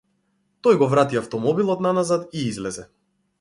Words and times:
Тој 0.67 0.79
го 0.83 0.87
врати 0.93 1.19
автомобилот 1.21 1.85
наназад 1.89 2.25
и 2.41 2.47
излезе. 2.55 2.89